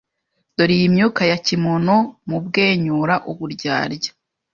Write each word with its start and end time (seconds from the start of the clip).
Dore 0.55 0.73
iyi 0.77 0.87
myuka 0.95 1.21
ya 1.31 1.37
kimuntu 1.45 1.95
mubwenyura 2.29 3.15
uburyarya 3.31 4.11